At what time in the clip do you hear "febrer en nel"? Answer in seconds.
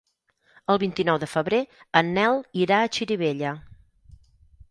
1.33-2.41